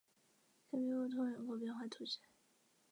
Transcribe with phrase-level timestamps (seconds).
[0.71, 2.17] 香槟穆通人口变化图示